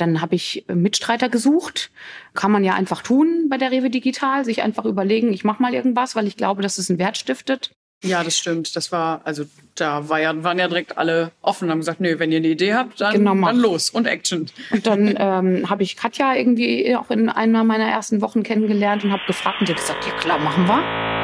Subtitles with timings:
[0.00, 1.90] Dann habe ich Mitstreiter gesucht.
[2.34, 5.74] Kann man ja einfach tun bei der Rewe Digital, sich einfach überlegen, ich mache mal
[5.74, 7.70] irgendwas, weil ich glaube, dass es einen Wert stiftet.
[8.02, 8.74] Ja, das stimmt.
[8.76, 9.44] Das war, also
[9.74, 12.48] da war ja, waren ja direkt alle offen und haben gesagt, nö, wenn ihr eine
[12.48, 14.46] Idee habt, dann, genau, dann los und Action.
[14.70, 19.12] Und dann ähm, habe ich Katja irgendwie auch in einer meiner ersten Wochen kennengelernt und
[19.12, 21.19] habe gefragt und die hat gesagt, ja klar, machen wir.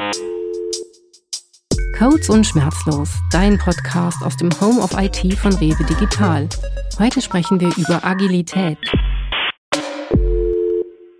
[1.98, 6.46] Codes und Schmerzlos, dein Podcast aus dem Home of IT von Rewe Digital.
[6.98, 8.76] Heute sprechen wir über Agilität.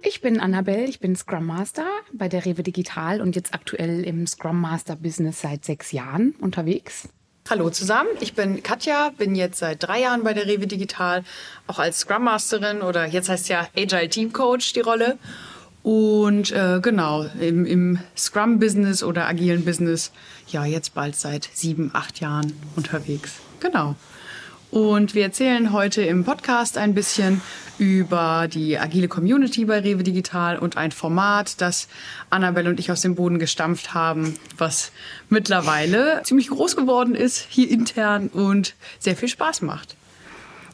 [0.03, 4.27] Ich bin Annabelle, ich bin Scrum Master bei der Rewe Digital und jetzt aktuell im
[4.27, 7.09] Scrum Master Business seit sechs Jahren unterwegs.
[7.49, 11.25] Hallo zusammen, ich bin Katja, bin jetzt seit drei Jahren bei der Rewe Digital,
[11.69, 15.17] auch als Scrum Masterin oder jetzt heißt ja Agile Team Coach die Rolle.
[15.87, 20.11] Und äh, genau, im, im Scrum-Business oder agilen Business,
[20.49, 23.35] ja, jetzt bald seit sieben, acht Jahren unterwegs.
[23.61, 23.95] Genau.
[24.73, 27.41] Und wir erzählen heute im Podcast ein bisschen
[27.79, 31.87] über die agile Community bei Rewe Digital und ein Format, das
[32.31, 34.91] Annabelle und ich aus dem Boden gestampft haben, was
[35.29, 39.95] mittlerweile ziemlich groß geworden ist hier intern und sehr viel Spaß macht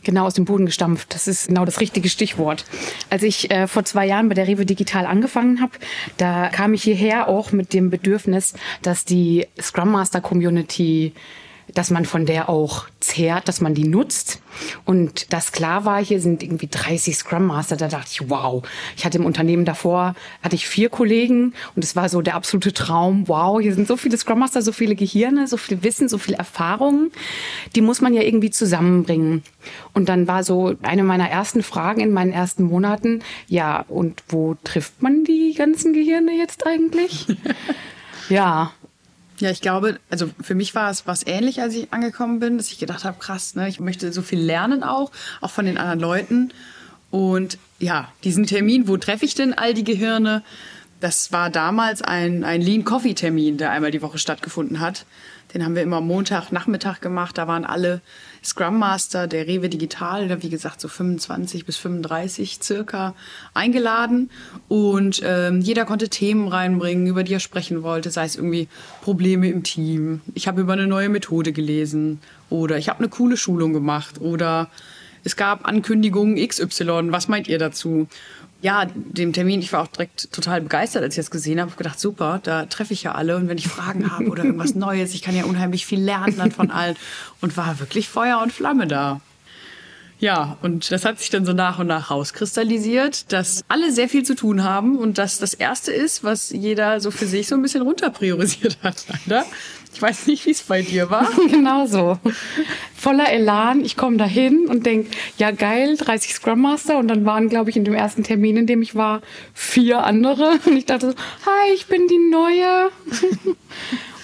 [0.03, 1.15] genau aus dem Boden gestampft.
[1.15, 2.65] Das ist genau das richtige Stichwort.
[3.11, 5.73] Als ich äh, vor zwei Jahren bei der Rewe Digital angefangen habe,
[6.17, 11.13] da kam ich hierher auch mit dem Bedürfnis, dass die Scrum Master Community
[11.75, 14.41] dass man von der auch zehrt, dass man die nutzt.
[14.85, 17.77] Und das klar war, hier sind irgendwie 30 Scrum Master.
[17.77, 18.63] Da dachte ich, wow.
[18.97, 22.73] Ich hatte im Unternehmen davor, hatte ich vier Kollegen und es war so der absolute
[22.73, 23.29] Traum.
[23.29, 26.35] Wow, hier sind so viele Scrum Master, so viele Gehirne, so viel Wissen, so viel
[26.35, 27.11] Erfahrung.
[27.75, 29.43] Die muss man ja irgendwie zusammenbringen.
[29.95, 34.57] Und dann war so eine meiner ersten Fragen in meinen ersten Monaten, ja, und wo
[34.65, 37.27] trifft man die ganzen Gehirne jetzt eigentlich?
[38.29, 38.73] ja,
[39.39, 42.71] ja, ich glaube, also für mich war es was ähnlich, als ich angekommen bin, dass
[42.71, 46.01] ich gedacht habe, krass, ne, ich möchte so viel lernen auch, auch von den anderen
[46.01, 46.53] Leuten.
[47.11, 50.43] Und ja, diesen Termin, wo treffe ich denn all die Gehirne?
[51.03, 55.05] Das war damals ein, ein Lean Coffee Termin, der einmal die Woche stattgefunden hat.
[55.53, 57.37] Den haben wir immer Montagnachmittag gemacht.
[57.37, 58.01] Da waren alle
[58.45, 63.17] Scrum Master der Rewe Digital, wie gesagt so 25 bis 35 circa,
[63.53, 64.31] eingeladen.
[64.69, 68.69] Und ähm, jeder konnte Themen reinbringen, über die er sprechen wollte, sei es irgendwie
[69.03, 70.21] Probleme im Team.
[70.35, 74.71] Ich habe über eine neue Methode gelesen oder ich habe eine coole Schulung gemacht oder
[75.25, 77.13] es gab Ankündigungen XY.
[77.13, 78.07] Was meint ihr dazu?
[78.63, 81.71] Ja, dem Termin, ich war auch direkt total begeistert, als ich das gesehen habe.
[81.71, 83.37] Ich gedacht, super, da treffe ich ja alle.
[83.37, 86.53] Und wenn ich Fragen habe oder irgendwas Neues, ich kann ja unheimlich viel lernen dann
[86.53, 86.97] von allen.
[87.41, 89.21] Und war wirklich Feuer und Flamme da.
[90.23, 94.23] Ja, und das hat sich dann so nach und nach rauskristallisiert, dass alle sehr viel
[94.23, 97.63] zu tun haben und dass das Erste ist, was jeder so für sich so ein
[97.63, 99.45] bisschen runterpriorisiert hat, leider.
[99.93, 101.29] Ich weiß nicht, wie es bei dir war.
[101.51, 102.21] genau so.
[102.95, 103.85] Voller Elan.
[103.85, 106.99] Ich komme da hin und denke, ja geil, 30 Scrum Master.
[106.99, 109.23] Und dann waren, glaube ich, in dem ersten Termin, in dem ich war,
[109.55, 110.61] vier andere.
[110.67, 112.91] Und ich dachte so, hi, ich bin die Neue.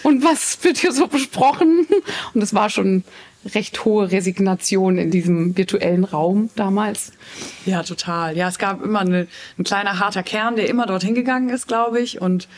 [0.05, 1.87] und was wird hier so besprochen?
[2.35, 3.03] Und es war schon
[3.45, 7.13] recht hohe Resignation in diesem virtuellen Raum damals.
[7.67, 8.37] Ja, total.
[8.37, 9.27] Ja, es gab immer eine,
[9.59, 12.21] ein kleiner harter Kern, der immer dorthin gegangen ist, glaube ich.
[12.21, 12.49] Und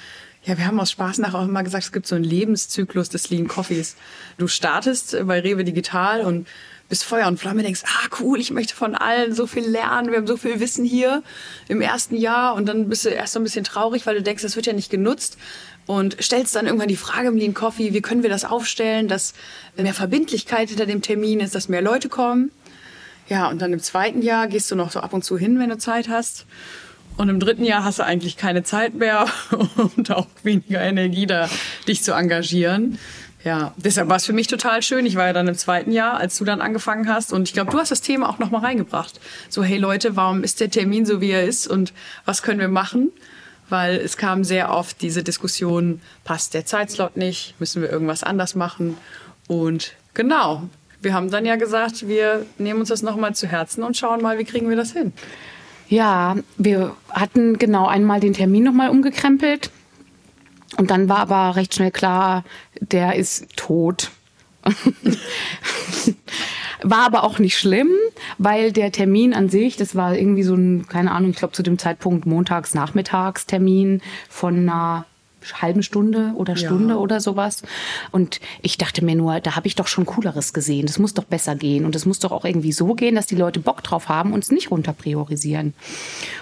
[0.44, 3.30] ja, wir haben aus Spaß nach auch immer gesagt, es gibt so einen Lebenszyklus des
[3.30, 3.96] Lean Coffees.
[4.38, 6.46] Du startest bei Rewe Digital und
[6.88, 10.18] bist Feuer und Flamme, denkst, ah cool, ich möchte von allen so viel lernen, wir
[10.18, 11.22] haben so viel Wissen hier
[11.68, 14.42] im ersten Jahr und dann bist du erst so ein bisschen traurig, weil du denkst,
[14.42, 15.38] das wird ja nicht genutzt
[15.86, 19.34] und stellst dann irgendwann die Frage im Lean Coffee, wie können wir das aufstellen, dass
[19.76, 22.50] mehr Verbindlichkeit hinter dem Termin ist, dass mehr Leute kommen.
[23.28, 25.70] Ja, und dann im zweiten Jahr gehst du noch so ab und zu hin, wenn
[25.70, 26.46] du Zeit hast.
[27.16, 29.26] Und im dritten Jahr hast du eigentlich keine Zeit mehr
[29.96, 31.48] und auch weniger Energie, da
[31.86, 32.98] dich zu engagieren.
[33.44, 35.06] Ja, deshalb war es für mich total schön.
[35.06, 37.32] Ich war ja dann im zweiten Jahr, als du dann angefangen hast.
[37.32, 39.18] Und ich glaube, du hast das Thema auch nochmal reingebracht.
[39.48, 41.94] So, hey Leute, warum ist der Termin so, wie er ist und
[42.26, 43.10] was können wir machen?
[43.70, 48.54] Weil es kam sehr oft diese Diskussion, passt der Zeitslot nicht, müssen wir irgendwas anders
[48.54, 48.96] machen.
[49.48, 50.62] Und genau,
[51.00, 54.38] wir haben dann ja gesagt, wir nehmen uns das nochmal zu Herzen und schauen mal,
[54.38, 55.12] wie kriegen wir das hin.
[55.88, 59.70] Ja, wir hatten genau einmal den Termin nochmal umgekrempelt.
[60.76, 62.44] Und dann war aber recht schnell klar,
[62.80, 64.10] der ist tot.
[66.82, 67.90] War aber auch nicht schlimm,
[68.38, 71.62] weil der Termin an sich, das war irgendwie so ein, keine Ahnung, ich glaube zu
[71.62, 75.06] dem Zeitpunkt montags, nachmittags Termin von einer
[75.60, 77.00] halben Stunde oder Stunde Ja.
[77.00, 77.62] oder sowas.
[78.10, 80.86] Und ich dachte mir nur, da habe ich doch schon Cooleres gesehen.
[80.86, 81.84] Das muss doch besser gehen.
[81.84, 84.44] Und es muss doch auch irgendwie so gehen, dass die Leute Bock drauf haben und
[84.44, 85.74] es nicht runterpriorisieren.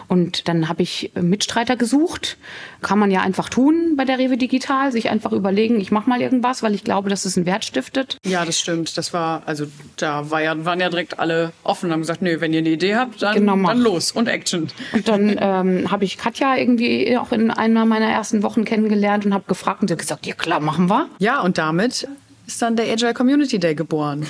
[0.09, 2.39] Und dann habe ich Mitstreiter gesucht.
[2.83, 6.21] Kann man ja einfach tun bei der Rewe Digital, sich einfach überlegen, ich mache mal
[6.21, 8.19] irgendwas, weil ich glaube, dass es einen Wert stiftet.
[8.25, 8.97] Ja, das stimmt.
[8.97, 9.67] Das war, also
[9.97, 12.71] da war ja, waren ja direkt alle offen und haben gesagt, nö, wenn ihr eine
[12.71, 14.69] Idee habt, dann, Genau, dann los und Action.
[14.93, 19.35] Und dann ähm, habe ich Katja irgendwie auch in einer meiner ersten Wochen kennengelernt und
[19.35, 21.09] habe gefragt und gesagt, ja klar, machen wir.
[21.19, 22.09] Ja, und damit
[22.47, 24.27] ist dann der Agile Community Day geboren.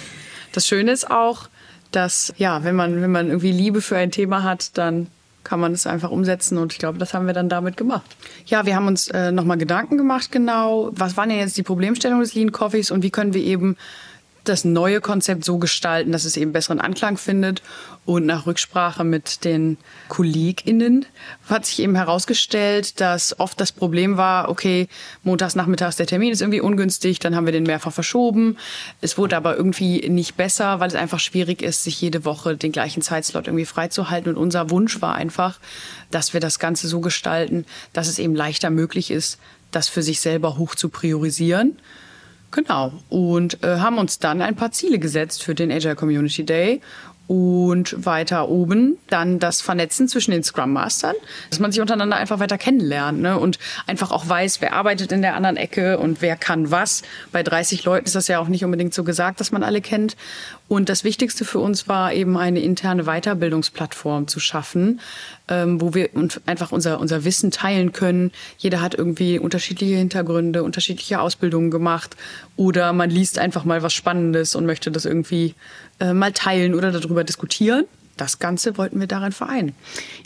[0.53, 1.49] Das Schöne ist auch,
[1.93, 5.09] dass, ja, wenn man, wenn man irgendwie Liebe für ein Thema hat, dann
[5.45, 8.17] kann man es einfach umsetzen und ich glaube, das haben wir dann damit gemacht.
[8.45, 12.23] Ja, wir haben uns äh, nochmal Gedanken gemacht, genau, was waren denn jetzt die Problemstellungen
[12.23, 13.77] des Lean Coffees und wie können wir eben
[14.49, 17.63] das neue Konzept so gestalten, dass es eben besseren Anklang findet.
[18.05, 19.77] Und nach Rücksprache mit den
[20.09, 21.05] KollegInnen
[21.49, 24.89] hat sich eben herausgestellt, dass oft das Problem war, okay,
[25.25, 28.57] montags nachmittags der Termin ist irgendwie ungünstig, dann haben wir den mehrfach verschoben.
[29.03, 32.73] Es wurde aber irgendwie nicht besser, weil es einfach schwierig ist, sich jede Woche den
[32.73, 34.35] gleichen Zeitslot irgendwie freizuhalten.
[34.35, 35.61] Und unser Wunsch war einfach,
[36.11, 39.39] dass wir das Ganze so gestalten, dass es eben leichter möglich ist,
[39.71, 41.77] das für sich selber hoch zu priorisieren.
[42.51, 42.93] Genau.
[43.09, 46.81] Und äh, haben uns dann ein paar Ziele gesetzt für den Agile Community Day.
[47.27, 51.15] Und weiter oben dann das Vernetzen zwischen den Scrum Mastern,
[51.51, 53.39] dass man sich untereinander einfach weiter kennenlernt ne?
[53.39, 57.03] und einfach auch weiß, wer arbeitet in der anderen Ecke und wer kann was.
[57.31, 60.17] Bei 30 Leuten ist das ja auch nicht unbedingt so gesagt, dass man alle kennt.
[60.69, 65.01] Und das Wichtigste für uns war eben eine interne Weiterbildungsplattform zu schaffen,
[65.49, 66.11] ähm, wo wir
[66.45, 68.33] einfach unser, unser Wissen teilen können.
[68.59, 72.17] Jeder hat irgendwie unterschiedliche Hintergründe, unterschiedliche Ausbildungen gemacht
[72.57, 75.55] oder man liest einfach mal was Spannendes und möchte das irgendwie
[76.01, 77.87] äh, mal teilen oder darüber diskutieren.
[78.19, 79.75] Das Ganze wollten wir darin vereinen.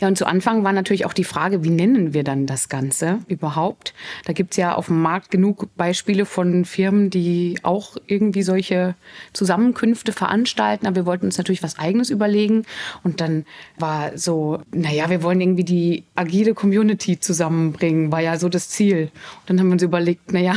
[0.01, 3.19] Ja, und zu Anfang war natürlich auch die Frage, wie nennen wir dann das Ganze
[3.27, 3.93] überhaupt?
[4.25, 8.95] Da gibt's ja auf dem Markt genug Beispiele von Firmen, die auch irgendwie solche
[9.31, 10.87] Zusammenkünfte veranstalten.
[10.87, 12.65] Aber wir wollten uns natürlich was Eigenes überlegen.
[13.03, 13.45] Und dann
[13.77, 19.11] war so, naja, wir wollen irgendwie die agile Community zusammenbringen, war ja so das Ziel.
[19.41, 20.55] Und dann haben wir uns überlegt, naja,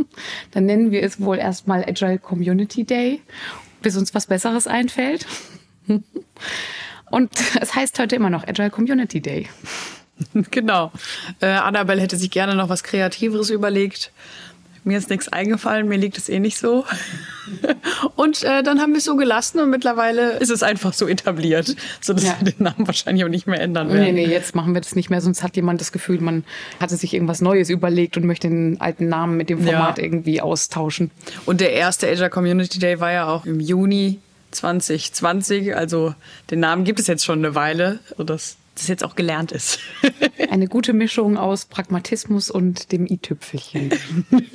[0.52, 3.20] dann nennen wir es wohl erstmal Agile Community Day,
[3.82, 5.26] bis uns was Besseres einfällt.
[7.10, 9.48] Und es heißt heute immer noch Agile Community Day.
[10.50, 10.92] genau.
[11.40, 14.12] Äh, Annabelle hätte sich gerne noch was Kreativeres überlegt.
[14.82, 16.86] Mir ist nichts eingefallen, mir liegt es eh nicht so.
[18.16, 21.76] und äh, dann haben wir es so gelassen und mittlerweile ist es einfach so etabliert,
[22.00, 22.36] sodass Ja.
[22.40, 24.02] wir den Namen wahrscheinlich auch nicht mehr ändern werden.
[24.02, 26.44] Nee, nee, jetzt machen wir das nicht mehr, sonst hat jemand das Gefühl, man
[26.80, 30.04] hatte sich irgendwas Neues überlegt und möchte den alten Namen mit dem Format Ja.
[30.04, 31.10] irgendwie austauschen.
[31.44, 34.18] Und der erste Agile Community Day war ja auch im Juni
[34.50, 35.76] 2020.
[35.76, 36.14] Also
[36.50, 39.78] den Namen gibt es jetzt schon eine Weile, sodass das jetzt auch gelernt ist.
[40.50, 43.90] Eine gute Mischung aus Pragmatismus und dem i-Tüpfelchen.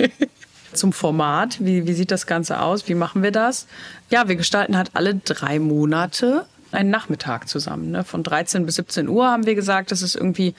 [0.73, 2.89] Zum Format, wie, wie sieht das Ganze aus?
[2.89, 3.67] Wie machen wir das?
[4.09, 7.91] Ja, wir gestalten halt alle drei Monate einen Nachmittag zusammen.
[7.91, 8.03] Ne?
[8.03, 10.53] Von 13 bis 17 Uhr haben wir gesagt, das ist irgendwie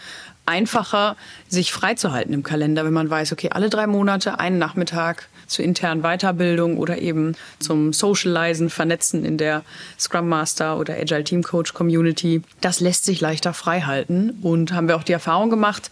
[0.46, 1.16] einfacher,
[1.48, 6.02] sich freizuhalten im Kalender, wenn man weiß, okay, alle drei Monate einen Nachmittag zur internen
[6.02, 9.62] Weiterbildung oder eben zum Socializen, Vernetzen in der
[9.98, 12.42] Scrum Master oder Agile Team Coach Community.
[12.60, 15.90] Das lässt sich leichter freihalten und haben wir auch die Erfahrung gemacht,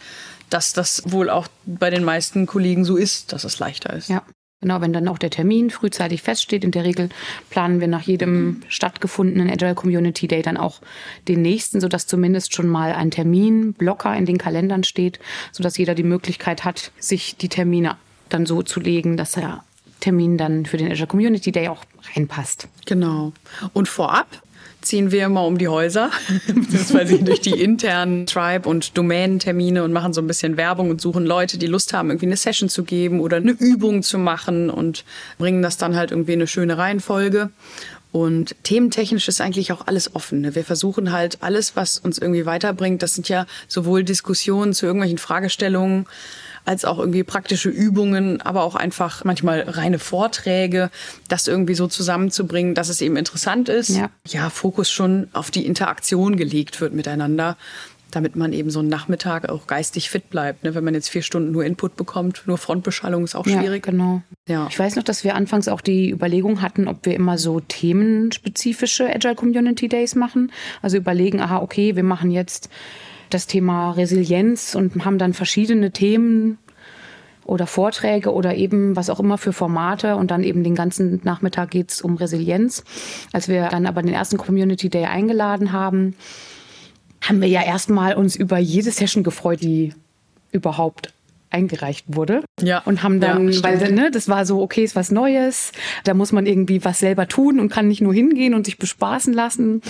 [0.51, 4.09] dass das wohl auch bei den meisten Kollegen so ist, dass es leichter ist.
[4.09, 4.23] Ja.
[4.65, 6.65] Genau, wenn dann auch der Termin frühzeitig feststeht.
[6.65, 7.11] In der Regel
[7.51, 10.81] planen wir nach jedem stattgefundenen Agile Community Day dann auch
[11.29, 15.21] den nächsten, sodass zumindest schon mal ein Terminblocker in den Kalendern steht,
[15.53, 17.99] sodass jeder die Möglichkeit hat, sich die Termine
[18.29, 19.63] dann so zu legen, dass der
[20.01, 21.85] Termin dann für den Azure Community Day auch
[22.15, 22.69] reinpasst.
[22.87, 23.33] Genau.
[23.73, 24.27] Und vorab
[24.85, 26.11] ziehen wir immer um die Häuser,
[26.47, 31.25] beziehungsweise durch die internen Tribe- und Domänentermine und machen so ein bisschen Werbung und suchen
[31.25, 35.05] Leute, die Lust haben, irgendwie eine Session zu geben oder eine Übung zu machen und
[35.39, 37.51] bringen das dann halt irgendwie in eine schöne Reihenfolge.
[38.15, 40.41] Und thementechnisch ist eigentlich auch alles offen.
[40.41, 40.55] ne?
[40.55, 43.03] Wir versuchen halt alles, was uns irgendwie weiterbringt.
[43.03, 46.07] Das sind ja sowohl Diskussionen zu irgendwelchen Fragestellungen,
[46.65, 50.93] als auch irgendwie praktische Übungen, aber auch einfach manchmal reine Vorträge,
[51.27, 53.89] das irgendwie so zusammenzubringen, dass es eben interessant ist.
[53.89, 54.11] Ja.
[54.29, 57.57] ja, Fokus schon auf die Interaktion gelegt wird miteinander,
[58.15, 60.65] damit man eben so einen Nachmittag auch geistig fit bleibt.
[60.65, 60.75] Ne?
[60.75, 63.87] Wenn man jetzt vier Stunden nur Input bekommt, nur Frontbeschallung ist auch schwierig.
[63.87, 64.23] Ja, genau.
[64.49, 64.67] Ja.
[64.71, 69.13] Ich weiß noch, dass wir anfangs auch die Überlegung hatten, ob wir immer so themenspezifische
[69.15, 70.53] Agile Community Days machen.
[70.83, 72.69] Also überlegen, aha, okay, wir machen jetzt
[73.31, 76.59] das Thema Resilienz und haben dann verschiedene Themen
[77.45, 81.71] oder Vorträge oder eben was auch immer für Formate und dann eben den ganzen Nachmittag
[81.71, 82.85] geht's um Resilienz.
[83.33, 86.15] Als wir dann aber den ersten Community Day eingeladen haben,
[87.29, 89.95] haben wir ja erstmal uns über jede Session gefreut, die
[90.53, 91.14] überhaupt
[91.55, 92.43] eingereicht wurde.
[92.61, 92.83] Ja.
[92.85, 96.33] Und haben dann, Ja, weil ne, das war so, okay, ist was Neues, da muss
[96.33, 99.81] man irgendwie was selber tun und kann nicht nur hingehen und sich bespaßen lassen.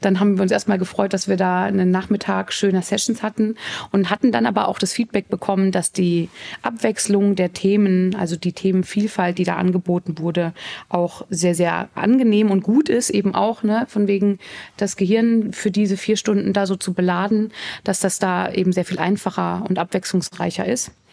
[0.00, 3.54] Dann haben wir uns erstmal gefreut, dass wir da einen Nachmittag schöner Sessions hatten
[3.92, 6.28] und hatten dann aber auch das Feedback bekommen, dass die
[6.62, 10.52] Abwechslung der Themen, also die Themenvielfalt, die da angeboten wurde,
[10.88, 14.38] auch sehr, sehr angenehm und gut ist, eben auch, ne, von wegen
[14.76, 17.52] das Gehirn für diese vier Stunden da so zu beladen,
[17.84, 20.90] dass das da eben sehr viel einfacher und abwechslungsreicher ist.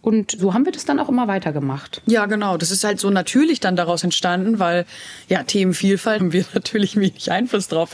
[0.00, 2.02] Und so haben wir das dann auch immer weitergemacht.
[2.06, 2.56] Ja, genau.
[2.56, 4.86] Das ist halt so natürlich dann daraus entstanden, weil
[5.28, 7.92] ja Themenvielfalt haben wir natürlich wenig Einfluss drauf.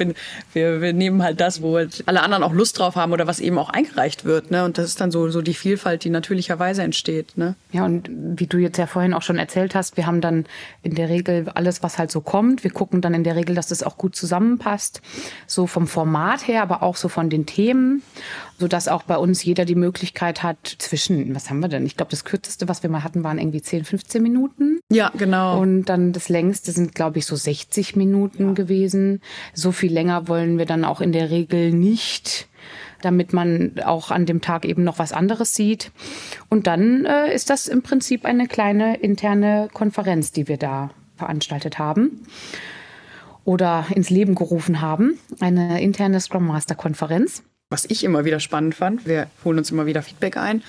[0.53, 3.41] Wir, wir nehmen halt das, wo halt alle anderen auch Lust drauf haben oder was
[3.41, 4.51] eben auch eingereicht wird.
[4.51, 4.65] Ne?
[4.65, 7.39] Und das ist dann so, so die Vielfalt, die natürlicherweise entsteht.
[7.39, 7.55] Ne?
[7.73, 10.45] Ja, und wie du jetzt ja vorhin auch schon erzählt hast, wir haben dann
[10.83, 12.65] in der Regel alles, was halt so kommt.
[12.65, 15.01] Wir gucken dann in der Regel, dass das auch gut zusammenpasst.
[15.47, 18.03] So vom Format her, aber auch so von den Themen,
[18.59, 21.87] sodass auch bei uns jeder die Möglichkeit hat, zwischen, was haben wir denn?
[21.87, 24.81] Ich glaube, das kürzeste, was wir mal hatten, waren irgendwie 10, 15 Minuten.
[24.91, 25.61] Ja, genau.
[25.61, 29.21] Und dann das längste sind, glaube ich, so 60 Minuten gewesen.
[29.53, 32.49] So viel länger wollen wir dann auch in der Regel nicht
[33.03, 35.93] damit man auch an dem Tag eben noch was anderes sieht.
[36.49, 41.79] Und dann äh, ist das im Prinzip eine kleine interne Konferenz, die wir da veranstaltet
[41.79, 42.27] haben
[43.45, 45.19] oder ins Leben gerufen haben.
[45.41, 47.43] Eine interne Scrum Master Konferenz.
[47.71, 50.63] Was ich immer wieder spannend fand, wir holen uns immer wieder Feedback ein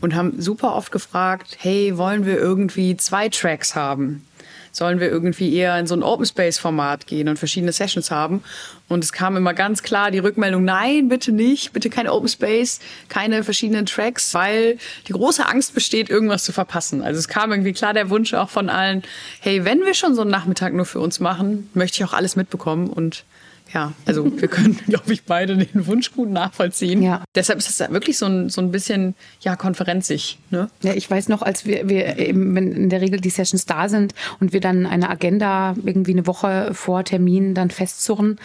[0.00, 4.26] und haben super oft gefragt, hey, wollen wir irgendwie zwei Tracks haben?
[4.70, 8.44] Sollen wir irgendwie eher in so ein Open Space Format gehen und verschiedene Sessions haben?
[8.88, 12.80] Und es kam immer ganz klar die Rückmeldung, nein, bitte nicht, bitte kein Open Space,
[13.08, 14.76] keine verschiedenen Tracks, weil
[15.08, 17.02] die große Angst besteht, irgendwas zu verpassen.
[17.02, 19.02] Also es kam irgendwie klar der Wunsch auch von allen,
[19.40, 22.36] hey, wenn wir schon so einen Nachmittag nur für uns machen, möchte ich auch alles
[22.36, 23.24] mitbekommen und
[23.72, 27.02] ja, also wir können, glaube ich, beide den Wunsch gut nachvollziehen.
[27.02, 27.24] Ja.
[27.34, 30.38] Deshalb ist es wirklich so ein, so ein bisschen, ja, konferenzig.
[30.50, 30.70] Ne?
[30.82, 33.88] Ja, ich weiß noch, als wir, wir eben, wenn in der Regel die Sessions da
[33.88, 38.38] sind und wir dann eine Agenda irgendwie eine Woche vor Termin dann festzurren,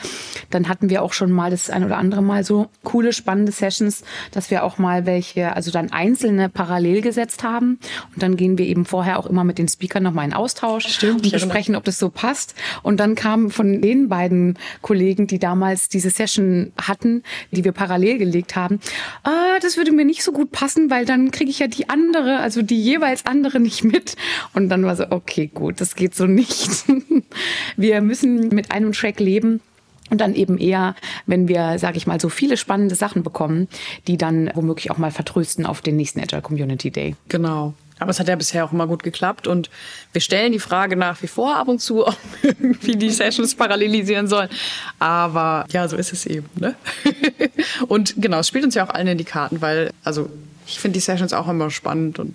[0.50, 4.04] dann hatten wir auch schon mal das ein oder andere Mal so coole, spannende Sessions,
[4.32, 7.80] dass wir auch mal welche, also dann einzelne parallel gesetzt haben.
[8.14, 11.24] Und dann gehen wir eben vorher auch immer mit den Speakern nochmal in Austausch Stimmt,
[11.24, 12.56] und besprechen, ob das so passt.
[12.82, 18.18] Und dann kam von den beiden Kollegen, die damals diese Session hatten, die wir parallel
[18.18, 18.80] gelegt haben,
[19.24, 22.40] ah, das würde mir nicht so gut passen, weil dann kriege ich ja die andere,
[22.40, 24.16] also die jeweils andere nicht mit.
[24.54, 26.86] Und dann war so, okay, gut, das geht so nicht.
[27.78, 29.62] Wir müssen mit einem Track leben.
[30.10, 33.70] Und dann eben eher, wenn wir, sage ich mal, so viele spannende Sachen bekommen,
[34.08, 37.16] die dann womöglich auch mal vertrösten auf den nächsten Agile Community Day.
[37.30, 37.76] Genau.
[38.02, 39.70] Aber es hat ja bisher auch immer gut geklappt und
[40.12, 43.54] wir stellen die Frage nach wie vor ab und zu, ob wir irgendwie die Sessions
[43.54, 44.50] parallelisieren sollen.
[44.98, 46.50] Aber ja, so ist es eben.
[46.56, 46.74] Ne?
[47.88, 50.32] Und genau, es spielt uns ja auch allen in die Karten, weil, also
[50.66, 52.34] ich finde die Sessions auch immer spannend und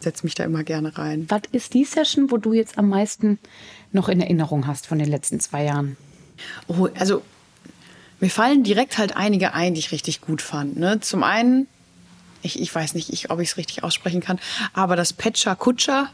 [0.00, 1.24] setze mich da immer gerne rein.
[1.28, 3.38] Was ist die Session, wo du jetzt am meisten
[3.92, 5.96] noch in Erinnerung hast von den letzten zwei Jahren?
[6.68, 7.22] Oh, also
[8.18, 10.76] mir fallen direkt halt einige ein, die ich richtig gut fand.
[10.76, 11.00] Ne?
[11.00, 11.68] Zum einen,
[12.42, 14.38] ich, ich weiß nicht, ich, ob ich es richtig aussprechen kann,
[14.72, 16.08] aber das Pecha Kutscha,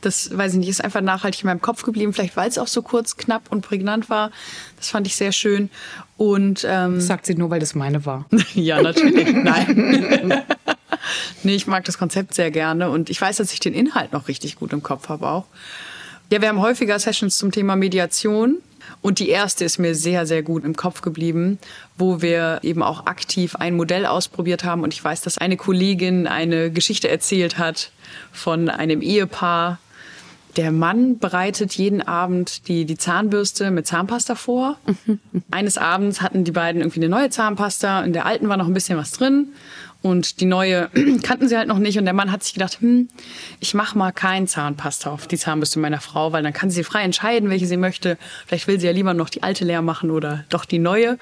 [0.00, 2.68] das weiß ich nicht, ist einfach nachhaltig in meinem Kopf geblieben, vielleicht weil es auch
[2.68, 4.30] so kurz, knapp und prägnant war.
[4.76, 5.70] Das fand ich sehr schön.
[6.16, 8.26] Und ähm, Das sagt sie nur, weil das meine war.
[8.54, 9.32] ja, natürlich.
[9.32, 10.44] Nein.
[11.42, 14.28] nee, ich mag das Konzept sehr gerne und ich weiß, dass ich den Inhalt noch
[14.28, 15.46] richtig gut im Kopf habe auch.
[16.30, 18.58] Ja, wir haben häufiger Sessions zum Thema Mediation
[19.00, 21.58] und die erste ist mir sehr, sehr gut im Kopf geblieben,
[21.96, 26.26] wo wir eben auch aktiv ein Modell ausprobiert haben und ich weiß, dass eine Kollegin
[26.26, 27.90] eine Geschichte erzählt hat
[28.32, 29.78] von einem Ehepaar,
[30.56, 34.78] der Mann bereitet jeden Abend die, die Zahnbürste mit Zahnpasta vor.
[35.50, 38.02] Eines Abends hatten die beiden irgendwie eine neue Zahnpasta.
[38.02, 39.48] In der alten war noch ein bisschen was drin.
[40.06, 40.88] Und die neue
[41.24, 41.98] kannten sie halt noch nicht.
[41.98, 43.08] Und der Mann hat sich gedacht, hm,
[43.58, 47.02] ich mache mal kein Zahnpasta auf die Zahnbürste meiner Frau, weil dann kann sie frei
[47.02, 48.16] entscheiden, welche sie möchte.
[48.46, 51.18] Vielleicht will sie ja lieber noch die alte leer machen oder doch die neue.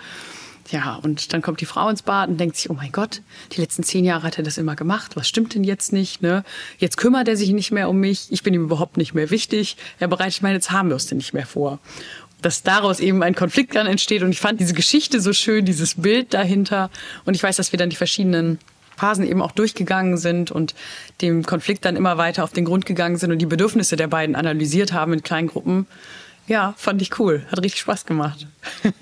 [0.71, 3.23] Ja, und dann kommt die Frau ins Bad und denkt sich, oh mein Gott,
[3.53, 5.17] die letzten zehn Jahre hat er das immer gemacht.
[5.17, 6.21] Was stimmt denn jetzt nicht?
[6.21, 6.45] Ne?
[6.77, 8.27] Jetzt kümmert er sich nicht mehr um mich.
[8.31, 9.79] Ich bin ihm überhaupt nicht mehr wichtig.
[9.99, 11.79] Er bereitet meine Zahnbürste nicht mehr vor.
[12.43, 14.23] Dass daraus eben ein Konflikt dann entsteht.
[14.23, 16.91] Und ich fand diese Geschichte so schön, dieses Bild dahinter.
[17.25, 18.59] Und ich weiß, dass wir dann die verschiedenen
[18.97, 20.75] Phasen eben auch durchgegangen sind und
[21.21, 24.37] dem Konflikt dann immer weiter auf den Grund gegangen sind und die Bedürfnisse der beiden
[24.37, 25.87] analysiert haben in kleinen Gruppen.
[26.47, 27.45] Ja, fand ich cool.
[27.51, 28.47] Hat richtig Spaß gemacht.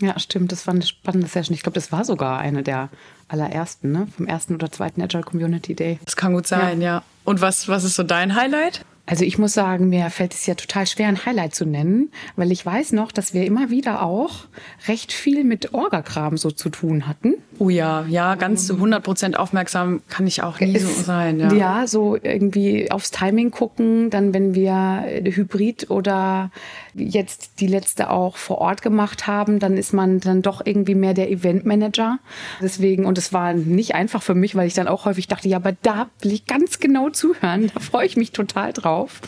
[0.00, 0.52] Ja, stimmt.
[0.52, 1.54] Das war eine spannende Session.
[1.54, 2.88] Ich glaube, das war sogar eine der
[3.26, 4.06] allerersten, ne?
[4.16, 5.98] Vom ersten oder zweiten Agile Community Day.
[6.04, 7.02] Das kann gut sein, ja.
[7.24, 8.84] Und was, was ist so dein Highlight?
[9.06, 12.52] Also ich muss sagen, mir fällt es ja total schwer, ein Highlight zu nennen, weil
[12.52, 14.44] ich weiß noch, dass wir immer wieder auch
[14.86, 17.34] recht viel mit Orgakram so zu tun hatten.
[17.60, 21.40] Oh ja, ja, ganz zu 100 Prozent aufmerksam kann ich auch nie so sein.
[21.40, 21.52] Ja.
[21.52, 24.10] ja, so irgendwie aufs Timing gucken.
[24.10, 26.52] Dann, wenn wir Hybrid oder
[26.94, 31.14] jetzt die letzte auch vor Ort gemacht haben, dann ist man dann doch irgendwie mehr
[31.14, 32.18] der Eventmanager.
[32.62, 35.56] Deswegen, und es war nicht einfach für mich, weil ich dann auch häufig dachte, ja,
[35.56, 37.70] aber da will ich ganz genau zuhören.
[37.74, 39.20] Da freue ich mich total drauf.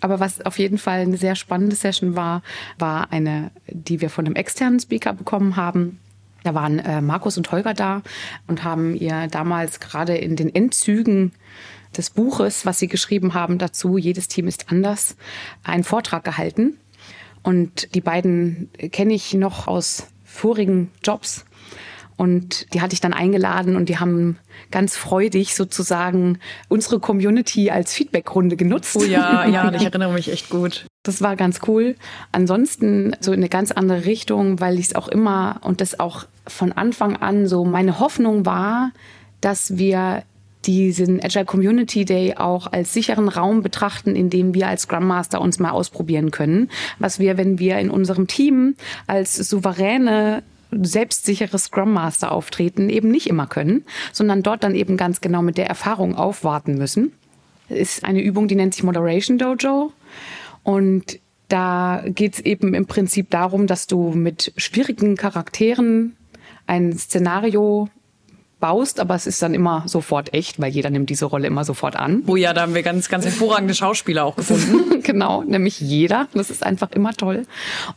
[0.00, 2.42] Aber was auf jeden Fall eine sehr spannende Session war,
[2.78, 6.00] war eine, die wir von einem externen Speaker bekommen haben.
[6.42, 8.02] Da waren äh, Markus und Holger da
[8.46, 11.32] und haben ihr damals gerade in den Endzügen
[11.96, 15.16] des Buches, was sie geschrieben haben dazu, jedes Team ist anders,
[15.64, 16.78] einen Vortrag gehalten.
[17.42, 21.44] Und die beiden kenne ich noch aus vorigen Jobs.
[22.16, 24.38] Und die hatte ich dann eingeladen und die haben
[24.70, 28.94] ganz freudig sozusagen unsere Community als Feedbackrunde genutzt.
[28.94, 30.84] Oh ja, ja, ich erinnere mich echt gut.
[31.02, 31.96] Das war ganz cool.
[32.30, 36.26] Ansonsten so in eine ganz andere Richtung, weil ich es auch immer und das auch
[36.46, 38.92] von Anfang an so meine Hoffnung war,
[39.40, 40.24] dass wir
[40.66, 45.40] diesen Agile Community Day auch als sicheren Raum betrachten, in dem wir als Scrum Master
[45.40, 46.70] uns mal ausprobieren können.
[46.98, 48.74] Was wir, wenn wir in unserem Team
[49.06, 55.20] als souveräne selbstsichere Scrum Master auftreten, eben nicht immer können, sondern dort dann eben ganz
[55.22, 57.12] genau mit der Erfahrung aufwarten müssen.
[57.68, 59.92] Ist eine Übung, die nennt sich Moderation Dojo.
[60.62, 66.16] Und da geht es eben im Prinzip darum, dass du mit schwierigen Charakteren
[66.66, 67.88] ein Szenario
[68.60, 71.96] baust, aber es ist dann immer sofort echt, weil jeder nimmt diese Rolle immer sofort
[71.96, 72.22] an.
[72.26, 75.02] Oh ja, da haben wir ganz, ganz hervorragende Schauspieler auch gefunden.
[75.02, 76.28] genau, nämlich jeder.
[76.34, 77.46] Das ist einfach immer toll.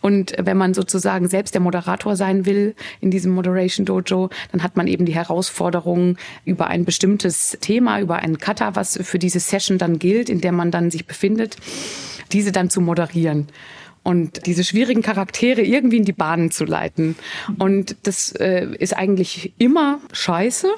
[0.01, 4.77] Und wenn man sozusagen selbst der Moderator sein will in diesem Moderation Dojo, dann hat
[4.77, 9.77] man eben die Herausforderung über ein bestimmtes Thema, über einen Cutter, was für diese Session
[9.77, 11.57] dann gilt, in der man dann sich befindet,
[12.31, 13.47] diese dann zu moderieren
[14.03, 17.15] und diese schwierigen Charaktere irgendwie in die Bahnen zu leiten.
[17.57, 20.67] Und das äh, ist eigentlich immer scheiße.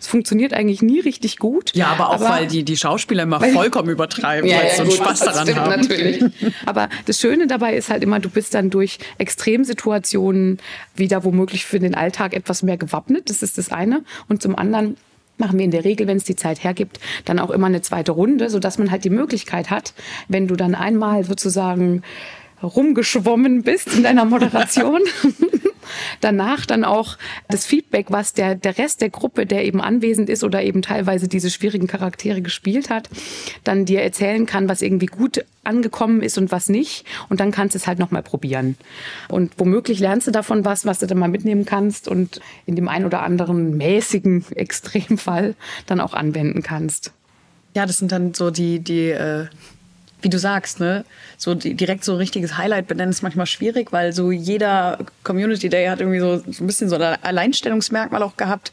[0.00, 1.72] Es funktioniert eigentlich nie richtig gut.
[1.74, 4.82] Ja, aber auch aber, weil die, die Schauspieler immer vollkommen übertreiben, ja, weil sie so
[4.82, 5.80] einen gut, Spaß daran stimmt, haben.
[5.80, 6.24] Natürlich.
[6.64, 10.58] Aber das Schöne dabei ist halt immer, du bist dann durch Extremsituationen
[10.94, 13.30] wieder womöglich für den Alltag etwas mehr gewappnet.
[13.30, 14.04] Das ist das eine.
[14.28, 14.96] Und zum anderen
[15.38, 18.12] machen wir in der Regel, wenn es die Zeit hergibt, dann auch immer eine zweite
[18.12, 19.94] Runde, sodass man halt die Möglichkeit hat,
[20.28, 22.02] wenn du dann einmal sozusagen
[22.62, 25.02] rumgeschwommen bist in deiner Moderation,
[26.20, 27.16] danach dann auch
[27.48, 31.28] das Feedback, was der, der Rest der Gruppe, der eben anwesend ist oder eben teilweise
[31.28, 33.08] diese schwierigen Charaktere gespielt hat,
[33.64, 37.04] dann dir erzählen kann, was irgendwie gut angekommen ist und was nicht.
[37.28, 38.76] Und dann kannst du es halt nochmal probieren.
[39.28, 42.88] Und womöglich lernst du davon was, was du dann mal mitnehmen kannst und in dem
[42.88, 45.54] einen oder anderen mäßigen Extremfall
[45.86, 47.12] dann auch anwenden kannst.
[47.74, 49.46] Ja, das sind dann so die, die äh,
[50.24, 51.04] wie du sagst, ne,
[51.36, 55.86] so direkt so ein richtiges Highlight benennen ist manchmal schwierig, weil so jeder Community Day
[55.86, 58.72] hat irgendwie so, so ein bisschen so ein Alleinstellungsmerkmal auch gehabt.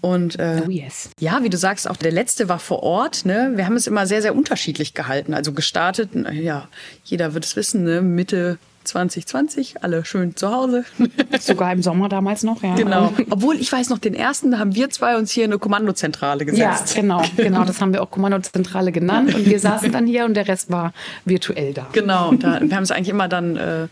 [0.00, 1.10] Und äh, oh yes.
[1.18, 3.24] ja, wie du sagst, auch der letzte war vor Ort.
[3.24, 3.52] Ne?
[3.56, 5.34] Wir haben es immer sehr, sehr unterschiedlich gehalten.
[5.34, 6.68] Also gestartet, ja,
[7.04, 8.00] jeder wird es wissen, ne?
[8.00, 10.84] Mitte 2020, alle schön zu Hause.
[11.40, 12.74] Sogar im Sommer damals noch, ja.
[12.74, 13.12] Genau.
[13.30, 16.44] Obwohl, ich weiß noch, den ersten, da haben wir zwei uns hier in eine Kommandozentrale
[16.44, 16.94] gesetzt.
[16.94, 17.64] Ja, genau, genau.
[17.64, 19.34] Das haben wir auch Kommandozentrale genannt.
[19.34, 20.92] Und wir saßen dann hier und der Rest war
[21.24, 21.86] virtuell da.
[21.92, 22.32] Genau.
[22.32, 23.88] Da, wir haben es eigentlich immer dann äh,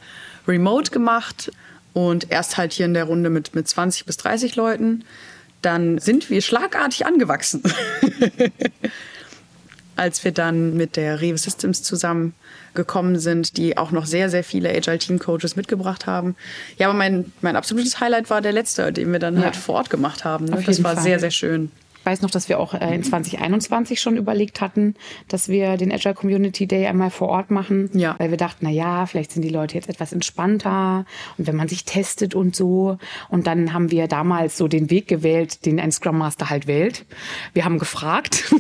[0.49, 1.53] remote gemacht
[1.93, 5.05] und erst halt hier in der Runde mit, mit 20 bis 30 Leuten.
[5.63, 7.63] Dann sind wir schlagartig angewachsen.
[9.97, 12.35] Als wir dann mit der Rewe Systems zusammen
[12.77, 16.37] gekommen sind, die auch noch sehr, sehr viele Agile Team Coaches mitgebracht haben.
[16.79, 19.45] Ja, aber mein, mein absolutes Highlight war der letzte, den wir dann ja.
[19.45, 20.45] halt vor Ort gemacht haben.
[20.45, 20.63] Ne?
[20.65, 21.03] Das war Fall.
[21.03, 21.73] sehr, sehr schön
[22.07, 24.95] weiß noch, dass wir auch äh, in 2021 schon überlegt hatten,
[25.29, 28.15] dass wir den Agile Community Day einmal vor Ort machen, ja.
[28.19, 31.05] weil wir dachten, na ja, vielleicht sind die Leute jetzt etwas entspannter
[31.37, 32.99] und wenn man sich testet und so.
[33.29, 37.05] Und dann haben wir damals so den Weg gewählt, den ein Scrum Master halt wählt.
[37.53, 38.55] Wir haben gefragt,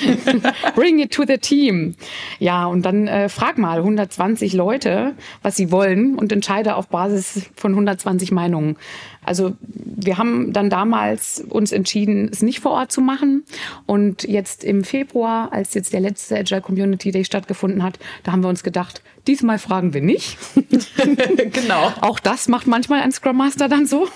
[0.74, 1.96] bring it to the team.
[2.38, 7.50] Ja, und dann äh, frag mal 120 Leute, was sie wollen und entscheide auf Basis
[7.56, 8.76] von 120 Meinungen.
[9.32, 13.44] Also wir haben dann damals uns entschieden, es nicht vor Ort zu machen.
[13.86, 18.42] Und jetzt im Februar, als jetzt der letzte Agile Community Day stattgefunden hat, da haben
[18.42, 20.36] wir uns gedacht, diesmal fragen wir nicht.
[21.52, 21.92] genau.
[22.00, 24.08] Auch das macht manchmal ein Scrum Master dann so.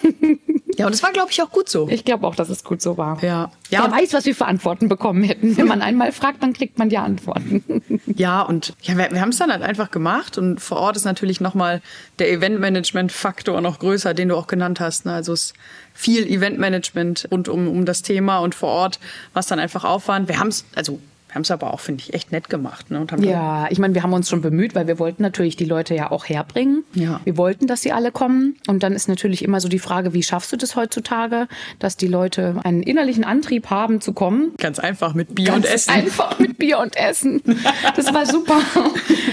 [0.77, 1.89] ja, und es war, glaube ich, auch gut so.
[1.89, 3.23] Ich glaube auch, dass es gut so war.
[3.23, 3.51] Ja.
[3.71, 3.85] ja.
[3.85, 5.57] Wer weiß, was wir für Antworten bekommen hätten.
[5.57, 7.63] Wenn man einmal fragt, dann kriegt man ja Antworten.
[8.07, 10.39] ja, und ja, wir, wir haben es dann halt einfach gemacht.
[10.39, 11.83] Und vor Ort ist natürlich nochmal
[12.19, 15.07] der Eventmanagement-Faktor noch größer, den du auch genannt hast.
[15.07, 15.13] Ne?
[15.13, 15.55] Also es
[15.95, 19.01] viel Eventmanagement rund um, um das Thema und vor Ort,
[19.33, 20.29] was dann einfach Aufwand.
[20.29, 21.01] Wir haben es, also
[21.37, 22.91] haben es aber auch, finde ich, echt nett gemacht.
[22.91, 22.99] Ne?
[22.99, 25.67] Und haben Ja, ich meine, wir haben uns schon bemüht, weil wir wollten natürlich die
[25.67, 26.85] Leute ja auch herbringen.
[26.95, 27.21] Ja.
[27.25, 28.57] Wir wollten, dass sie alle kommen.
[28.67, 31.47] Und dann ist natürlich immer so die Frage, wie schaffst du das heutzutage,
[31.79, 34.55] dass die Leute einen innerlichen Antrieb haben zu kommen?
[34.59, 35.91] Ganz einfach mit Bier Ganz und Essen.
[35.91, 37.43] Einfach mit Bier und Essen.
[37.95, 38.61] Das war super.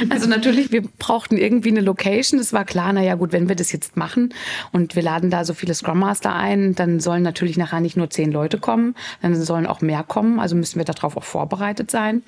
[0.09, 2.39] Also natürlich, wir brauchten irgendwie eine Location.
[2.39, 4.33] Es war klar, naja gut, wenn wir das jetzt machen
[4.73, 8.09] und wir laden da so viele Scrum Master ein, dann sollen natürlich nachher nicht nur
[8.09, 10.39] zehn Leute kommen, dann sollen auch mehr kommen.
[10.41, 12.23] Also müssen wir darauf auch vorbereitet sein.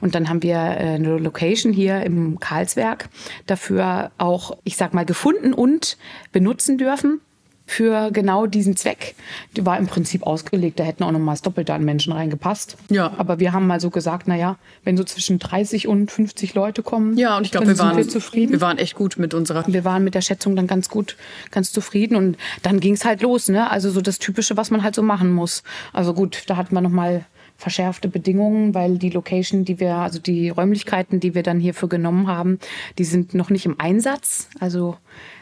[0.00, 3.08] Und dann haben wir äh, eine Location hier im Karlswerk
[3.46, 5.96] dafür auch, ich sag mal, gefunden und
[6.32, 7.20] benutzen dürfen
[7.64, 9.14] für genau diesen Zweck.
[9.56, 12.76] Die war im Prinzip ausgelegt, da hätten auch noch mal das Doppelte an Menschen reingepasst.
[12.90, 13.14] Ja.
[13.16, 16.82] Aber wir haben mal so gesagt, na ja, wenn so zwischen 30 und 50 Leute
[16.82, 18.52] kommen, Ja, und ich glaube, dann wir sind waren, wir zufrieden.
[18.52, 19.64] wir waren echt gut mit unserer.
[19.66, 21.16] Wir waren mit der Schätzung dann ganz gut,
[21.50, 23.70] ganz zufrieden und dann ging es halt los, ne?
[23.70, 25.62] Also so das Typische, was man halt so machen muss.
[25.92, 27.24] Also gut, da hatten wir noch mal
[27.56, 32.26] verschärfte Bedingungen, weil die Location, die wir, also die Räumlichkeiten, die wir dann hierfür genommen
[32.26, 32.58] haben,
[32.98, 34.48] die sind noch nicht im Einsatz.
[34.58, 34.96] Also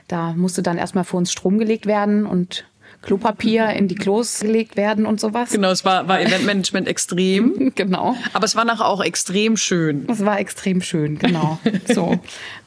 [0.09, 2.67] da musste dann erstmal für uns Strom gelegt werden und
[3.03, 5.51] Klopapier in die Klos gelegt werden und sowas.
[5.51, 7.73] Genau, es war, war Eventmanagement extrem.
[7.81, 8.17] Genau.
[8.33, 10.07] Aber es war nachher auch extrem schön.
[10.07, 11.59] Das war extrem schön, genau.
[11.95, 12.19] So.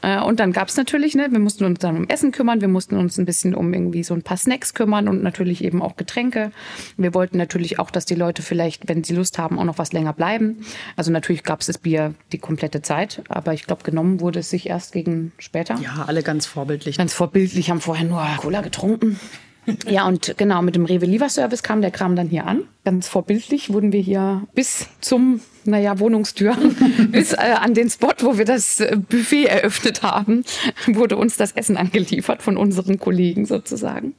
[0.02, 2.98] Äh, Und dann gab's natürlich, ne, wir mussten uns dann um Essen kümmern, wir mussten
[2.98, 6.52] uns ein bisschen um irgendwie so ein paar Snacks kümmern und natürlich eben auch Getränke.
[6.98, 9.94] Wir wollten natürlich auch, dass die Leute vielleicht, wenn sie Lust haben, auch noch was
[9.94, 10.66] länger bleiben.
[10.96, 14.68] Also natürlich gab's das Bier die komplette Zeit, aber ich glaube, genommen wurde es sich
[14.68, 15.76] erst gegen später.
[15.82, 16.98] Ja, alle ganz vorbildlich.
[16.98, 19.20] Ganz vorbildlich, haben vorher nur Cola getrunken.
[19.88, 22.64] Ja, und genau, mit dem Rewe Lieferservice kam der Kram dann hier an.
[22.84, 26.56] Ganz vorbildlich wurden wir hier bis zum, naja, Wohnungstür,
[27.12, 30.44] bis äh, an den Spot, wo wir das äh, Buffet eröffnet haben,
[30.88, 34.16] wurde uns das Essen angeliefert von unseren Kollegen sozusagen.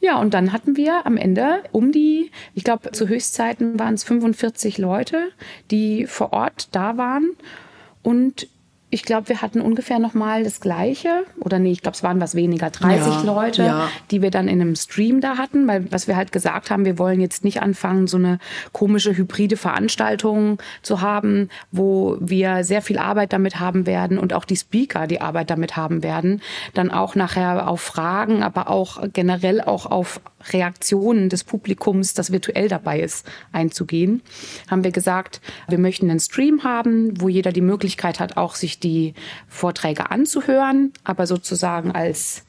[0.00, 4.04] Ja, und dann hatten wir am Ende um die, ich glaube, zu Höchstzeiten waren es
[4.04, 5.28] 45 Leute,
[5.70, 7.30] die vor Ort da waren.
[8.02, 8.46] Und
[8.96, 11.24] ich glaube, wir hatten ungefähr noch mal das Gleiche.
[11.38, 13.88] Oder nee, ich glaube, es waren was weniger, 30 Ja, Leute, ja.
[14.10, 15.68] die wir dann in einem Stream da hatten.
[15.68, 18.38] Weil was wir halt gesagt haben, wir wollen jetzt nicht anfangen, so eine
[18.72, 24.46] komische hybride Veranstaltung zu haben, wo wir sehr viel Arbeit damit haben werden und auch
[24.46, 26.40] die Speaker die Arbeit damit haben werden.
[26.72, 32.68] Dann auch nachher auf Fragen, aber auch generell auch auf Reaktionen des Publikums, das virtuell
[32.68, 34.22] dabei ist, einzugehen,
[34.70, 38.78] haben wir gesagt, wir möchten einen Stream haben, wo jeder die Möglichkeit hat, auch sich
[38.78, 38.85] die
[39.48, 42.44] Vorträge anzuhören, aber sozusagen als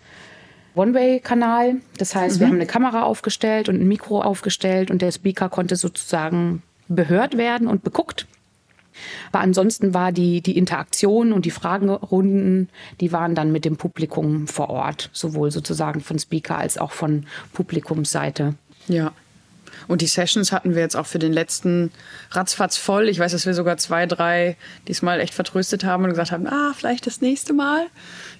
[0.75, 1.77] One-Way-Kanal.
[1.97, 5.75] Das heißt, wir haben eine Kamera aufgestellt und ein Mikro aufgestellt und der Speaker konnte
[5.75, 8.27] sozusagen behört werden und beguckt.
[9.31, 12.69] Aber ansonsten war die, die Interaktion und die Fragerunden,
[12.99, 17.25] die waren dann mit dem Publikum vor Ort, sowohl sozusagen von Speaker als auch von
[17.53, 18.55] Publikumsseite.
[18.87, 19.11] Ja.
[19.87, 21.91] Und die Sessions hatten wir jetzt auch für den letzten
[22.31, 23.09] ratzfatz voll.
[23.09, 26.73] Ich weiß, dass wir sogar zwei, drei diesmal echt vertröstet haben und gesagt haben, ah,
[26.75, 27.87] vielleicht das nächste Mal.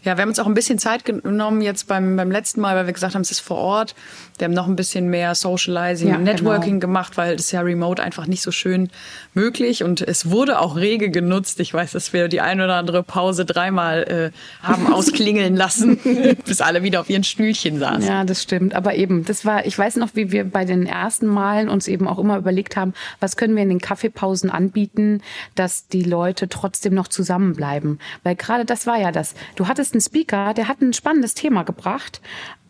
[0.04, 2.86] Ja, wir haben uns auch ein bisschen Zeit genommen jetzt beim, beim letzten Mal, weil
[2.86, 3.96] wir gesagt haben, es ist vor Ort.
[4.38, 6.82] Wir haben noch ein bisschen mehr Socializing Ja, und Networking genau.
[6.82, 8.90] gemacht, weil das ja remote einfach nicht so schön
[9.34, 9.84] möglich.
[9.84, 11.60] Und es wurde auch rege genutzt.
[11.60, 16.00] Ich weiß, dass wir die ein oder andere Pause dreimal äh, haben ausklingeln lassen,
[16.46, 18.04] bis alle wieder auf ihren Stühlchen saßen.
[18.08, 18.76] Ja, das stimmt.
[18.76, 22.08] Aber eben, das war, ich weiß noch, wie wir bei den ersten Malen uns eben
[22.08, 25.22] auch immer überlegt haben, was können wir in den Kaffeepausen anbieten,
[25.54, 28.00] dass die Leute trotzdem noch zusammenbleiben.
[28.24, 29.36] Weil gerade das war ja das.
[29.56, 32.22] Du hattest einen Speaker, der hat ein spannendes Thema gebracht,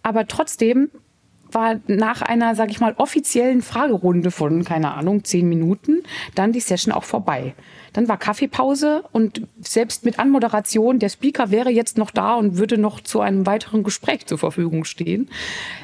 [0.04, 0.90] aber trotzdem
[1.52, 6.04] war nach einer, sag ich mal, offiziellen Fragerunde von, keine Ahnung, zehn Minuten,
[6.36, 7.56] dann die Session auch vorbei.
[7.93, 12.78] Dann war Kaffeepause und selbst mit Anmoderation, der Speaker wäre jetzt noch da und würde
[12.78, 15.30] noch zu einem weiteren Gespräch zur Verfügung stehen.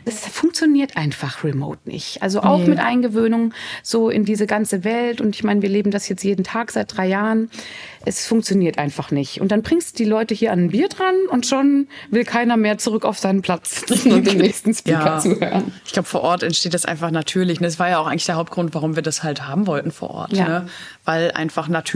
[0.05, 2.21] Das funktioniert einfach remote nicht.
[2.21, 2.67] Also auch Nee.
[2.69, 5.21] mit Eingewöhnung so in diese ganze Welt.
[5.21, 7.49] Und ich meine, wir leben das jetzt jeden Tag seit drei Jahren.
[8.05, 9.39] Es funktioniert einfach nicht.
[9.39, 12.57] Und dann bringst du die Leute hier an ein Bier dran und schon will keiner
[12.57, 15.19] mehr zurück auf seinen Platz und den nächsten Speaker Ja.
[15.19, 15.71] zuhören.
[15.85, 17.59] Ich glaube, vor Ort entsteht das einfach natürlich.
[17.59, 20.09] Und Das war ja auch eigentlich der Hauptgrund, warum wir das halt haben wollten vor
[20.11, 20.33] Ort.
[20.33, 20.47] Ja.
[20.47, 20.67] Ne?
[21.05, 21.92] Weil einfach natürlich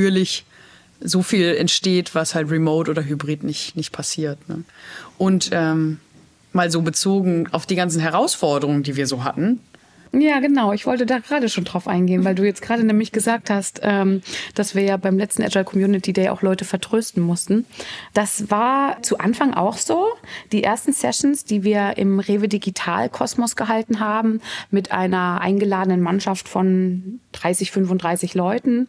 [1.00, 4.50] so viel entsteht, was halt remote oder hybrid nicht, nicht passiert.
[4.50, 4.64] Ne?
[5.18, 6.00] Und ähm,
[6.54, 9.60] mal so bezogen auf die ganzen Herausforderungen, die wir so hatten.
[10.14, 10.72] Ja, genau.
[10.72, 14.22] Ich wollte da gerade schon drauf eingehen, weil du jetzt gerade nämlich gesagt hast, ähm,
[14.56, 17.66] dass wir ja beim letzten Agile Community Day auch Leute vertrösten mussten.
[18.14, 20.08] Das war zu Anfang auch so.
[20.52, 26.48] Die ersten Sessions, die wir im Rewe Digital Kosmos gehalten haben, mit einer eingeladenen Mannschaft
[26.48, 28.88] von 30, 35 Leuten.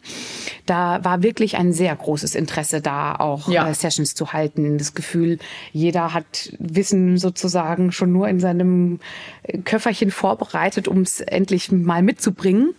[0.65, 3.69] Da war wirklich ein sehr großes Interesse da, auch Ja.
[3.69, 4.77] äh, Sessions zu halten.
[4.77, 5.39] Das Gefühl,
[5.71, 8.99] jeder hat Wissen sozusagen schon nur in seinem
[9.43, 12.73] äh, Köfferchen vorbereitet, um es endlich mal mitzubringen.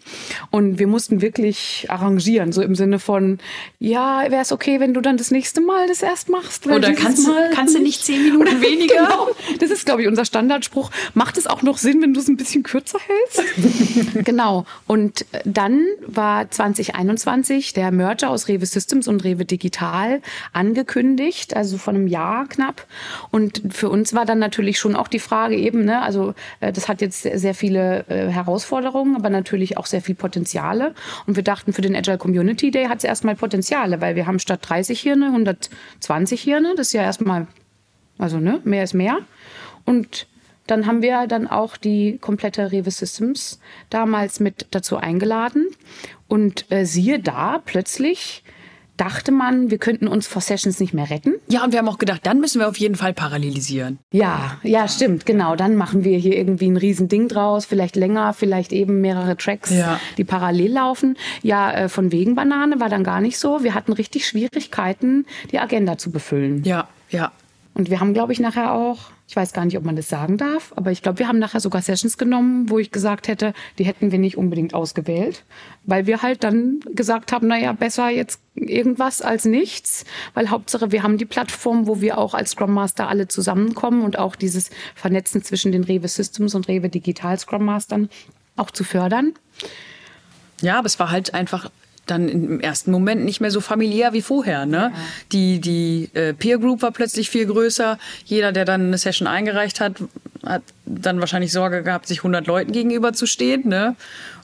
[0.50, 3.38] Und wir mussten wirklich arrangieren, so im Sinne von,
[3.78, 6.66] ja, wäre es okay, wenn du dann das nächste Mal das erst machst?
[6.66, 8.94] Oder kannst, du- Mal kannst du nicht zehn Minuten weniger?
[8.94, 9.28] Genau.
[9.58, 10.90] Das ist, glaube ich, unser Standardspruch.
[11.14, 14.14] Macht es auch noch Sinn, wenn du es ein bisschen kürzer hältst?
[14.24, 14.64] genau.
[14.86, 15.24] Und
[15.60, 20.22] dann war 2021 der Merger aus Rewe Systems und Rewe Digital
[20.54, 22.86] angekündigt, also von einem Jahr knapp.
[23.30, 26.88] Und für uns war dann natürlich schon auch die Frage eben, ne, also äh, das
[26.88, 30.94] hat jetzt sehr, viele äh, Herausforderungen, aber natürlich auch sehr viel Potenziale.
[31.26, 34.38] Und wir dachten, für den Agile Community Day hat es erstmal Potenziale, weil wir haben
[34.38, 36.72] statt 30 Hirne 120 Hirne.
[36.74, 37.48] Das ist ja erstmal
[38.16, 39.18] also ne, mehr ist mehr.
[39.84, 40.26] Und
[40.70, 45.66] dann haben wir dann auch die komplette Rewe Systems damals mit dazu eingeladen.
[46.28, 48.42] Und äh, siehe da, plötzlich
[48.96, 51.36] dachte man, wir könnten uns vor Sessions nicht mehr retten.
[51.48, 53.98] Ja, und wir haben auch gedacht, dann müssen wir auf jeden Fall parallelisieren.
[54.12, 55.56] Ja, ja, stimmt, genau.
[55.56, 59.98] Dann machen wir hier irgendwie ein Riesending draus, vielleicht länger, vielleicht eben mehrere Tracks, Ja.
[60.18, 61.16] die parallel laufen.
[61.42, 63.64] Ja, äh, von wegen Banane war dann gar nicht so.
[63.64, 66.62] Wir hatten richtig Schwierigkeiten, die Agenda zu befüllen.
[66.64, 67.32] Ja, ja.
[67.72, 68.98] Und wir haben, glaube ich, nachher auch,
[69.30, 71.60] ich weiß gar nicht, ob man das sagen darf, aber ich glaube, wir haben nachher
[71.60, 75.44] sogar Sessions genommen, wo ich gesagt hätte, die hätten wir nicht unbedingt ausgewählt,
[75.84, 81.04] weil wir halt dann gesagt haben, naja, besser jetzt irgendwas als nichts, weil Hauptsache wir
[81.04, 85.44] haben die Plattform, wo wir auch als Scrum Master alle zusammenkommen und auch dieses Vernetzen
[85.44, 88.10] zwischen den Rewe Systems und Rewe Digital Scrum Mastern
[88.56, 89.34] auch zu fördern.
[90.60, 91.70] Ja, aber es war halt einfach
[92.10, 94.66] dann im ersten Moment nicht mehr so familiär wie vorher.
[94.66, 94.92] Ne?
[95.32, 97.98] Die, die äh, Peer Group war plötzlich viel größer.
[98.24, 100.02] Jeder, der dann eine Session eingereicht hat,
[100.44, 103.68] hat dann wahrscheinlich Sorge gehabt, sich 100 Leuten gegenüberzustehen.
[103.68, 103.96] Ne?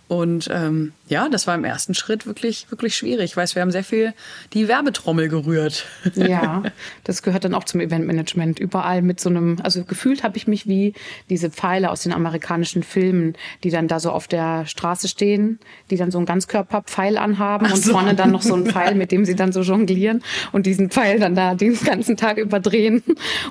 [0.09, 3.25] Und ähm, ja, das war im ersten Schritt wirklich, wirklich schwierig.
[3.25, 4.15] Ich weiß, wir haben sehr viel
[4.53, 5.87] die Werbetrommel gerührt.
[6.15, 6.63] Ja,
[7.05, 8.61] das gehört dann auch zum Eventmanagement.
[8.61, 10.95] Überall mit so einem, also gefühlt habe ich mich wie
[11.29, 15.59] diese Pfeile aus den amerikanischen Filmen, die dann da so auf der Straße stehen,
[15.91, 17.93] die dann so einen Ganzkörperpfeil anhaben und so.
[17.93, 21.19] vorne dann noch so einen Pfeil, mit dem sie dann so jonglieren und diesen Pfeil
[21.19, 23.03] dann da den ganzen Tag überdrehen,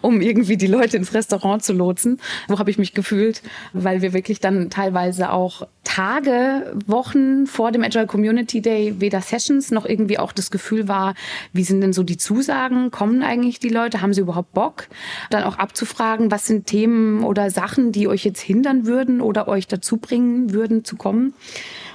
[0.02, 2.20] um irgendwie die Leute ins Restaurant zu lotsen.
[2.48, 3.41] So habe ich mich gefühlt,
[3.74, 9.71] weil wir wirklich dann teilweise auch Tage, Wochen vor dem Agile Community Day weder Sessions
[9.71, 11.13] noch irgendwie auch das Gefühl war,
[11.54, 12.91] wie sind denn so die Zusagen?
[12.91, 14.02] Kommen eigentlich die Leute?
[14.02, 14.88] Haben sie überhaupt Bock?
[15.30, 19.67] Dann auch abzufragen, was sind Themen oder Sachen, die euch jetzt hindern würden oder euch
[19.67, 21.34] dazu bringen würden zu kommen?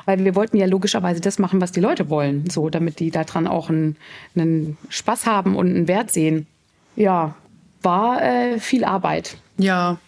[0.07, 3.47] Weil wir wollten ja logischerweise das machen, was die Leute wollen, so damit die daran
[3.47, 3.97] auch einen,
[4.35, 6.47] einen Spaß haben und einen Wert sehen.
[6.97, 7.35] Ja,
[7.83, 9.37] war äh, viel Arbeit.
[9.59, 9.99] Ja.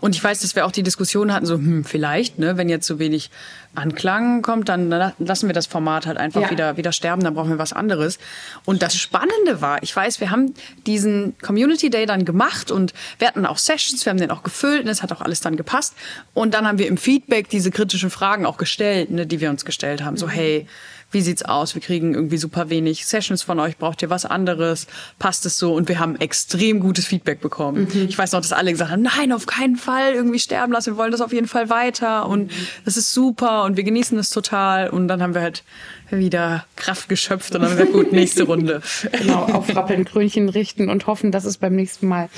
[0.00, 2.86] Und ich weiß, dass wir auch die Diskussion hatten, so, hm, vielleicht, ne, wenn jetzt
[2.86, 3.30] so wenig
[3.74, 6.50] Anklang kommt, dann la- lassen wir das Format halt einfach Ja.
[6.50, 8.18] wieder, wieder sterben, dann brauchen wir was anderes.
[8.64, 10.54] Und das Spannende war, ich weiß, wir haben
[10.86, 14.82] diesen Community Day dann gemacht und wir hatten auch Sessions, wir haben den auch gefüllt
[14.82, 15.94] und es hat auch alles dann gepasst.
[16.34, 19.64] Und dann haben wir im Feedback diese kritischen Fragen auch gestellt, ne, die wir uns
[19.64, 20.16] gestellt haben.
[20.16, 20.66] So, hey,
[21.10, 21.74] wie sieht's aus?
[21.74, 23.76] Wir kriegen irgendwie super wenig Sessions von euch.
[23.76, 24.86] Braucht ihr was anderes?
[25.18, 25.74] Passt es so?
[25.74, 27.88] Und wir haben extrem gutes Feedback bekommen.
[28.08, 30.92] Ich weiß noch, dass alle gesagt haben, nein, auf keinen Fall irgendwie sterben lassen.
[30.92, 32.28] Wir wollen das auf jeden Fall weiter.
[32.28, 32.52] Und
[32.84, 33.64] das ist super.
[33.64, 34.88] Und wir genießen es total.
[34.90, 35.64] Und dann haben wir halt
[36.10, 38.82] wieder Kraft geschöpft und dann gesagt, gut, nächste Runde.
[39.20, 42.28] Genau, aufrappeln, Krönchen richten und hoffen, dass es beim nächsten Mal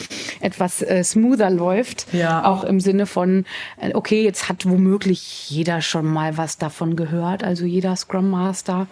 [0.41, 2.07] etwas äh, smoother läuft.
[2.13, 2.45] Ja.
[2.45, 3.45] Auch im Sinne von,
[3.81, 7.45] äh, okay, jetzt hat womöglich jeder schon mal was davon gehört.
[7.45, 8.89] Also jeder Scrum Master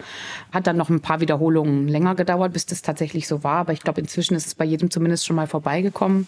[0.51, 3.57] hat dann noch ein paar Wiederholungen länger gedauert, bis das tatsächlich so war.
[3.57, 6.27] Aber ich glaube, inzwischen ist es bei jedem zumindest schon mal vorbeigekommen.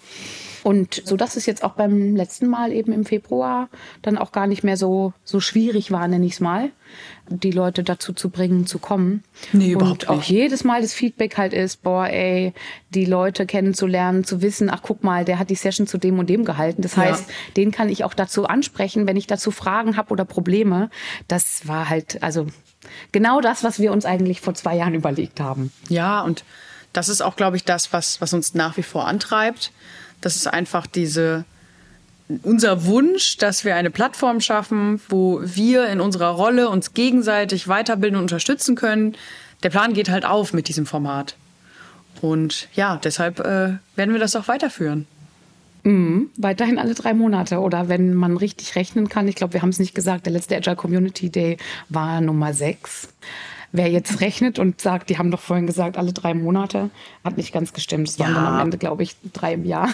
[0.63, 3.67] Und so dass es jetzt auch beim letzten Mal eben im Februar
[4.02, 6.69] dann auch gar nicht mehr so, so schwierig war, nenne ich es mal,
[7.28, 9.23] die Leute dazu zu bringen, zu kommen.
[9.52, 10.30] Nee, überhaupt Und auch nicht.
[10.30, 12.54] jedes Mal das Feedback halt ist, boah, ey,
[12.91, 16.30] die Leute kennenzulernen, zu wissen, ach guck mal, der hat die Session zu dem und
[16.30, 16.82] dem gehalten.
[16.82, 17.04] Das Ja.
[17.04, 17.26] heißt,
[17.58, 20.89] den kann ich auch dazu ansprechen, wenn ich dazu Fragen habe oder Probleme.
[21.28, 22.47] Das war halt, also
[23.12, 25.73] genau das, was wir uns eigentlich vor zwei Jahren überlegt haben.
[25.89, 26.45] Ja, und
[26.93, 29.71] das ist auch, glaube ich, das, was, was uns nach wie vor antreibt.
[30.24, 31.46] Das ist einfach diese,
[32.44, 38.18] unser Wunsch, dass wir eine Plattform schaffen, wo wir in unserer Rolle uns gegenseitig weiterbilden
[38.18, 39.16] und unterstützen können.
[39.64, 41.36] Der Plan geht halt auf mit diesem Format.
[42.22, 45.08] Und ja, deshalb äh, werden wir das auch weiterführen.
[46.38, 49.28] Weiterhin alle drei Monate oder wenn man richtig rechnen kann.
[49.28, 51.58] Ich glaube, wir haben es nicht gesagt, der letzte Agile Community Day
[51.90, 53.10] war Nummer sechs.
[53.76, 56.92] Wer jetzt rechnet und sagt, die haben doch vorhin gesagt, alle drei Monate,
[57.26, 58.08] hat nicht ganz gestimmt.
[58.08, 58.36] Es waren Ja.
[58.36, 59.90] dann am Ende, glaube ich, drei im Jahr.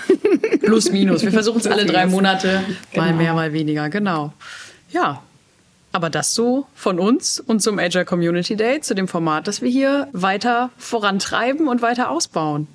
[0.62, 1.24] Plus, minus.
[1.24, 2.06] Wir versuchen es alle drei.
[2.06, 2.62] Monate.
[2.96, 3.18] Mal Genau.
[3.18, 3.89] mehr, mal weniger.
[3.89, 4.34] Genau.
[4.92, 5.24] Ja.
[5.94, 9.70] Aber das so von uns und zum Agile Community Day, zu dem Format, das wir
[9.70, 12.68] hier weiter vorantreiben und weiter ausbauen.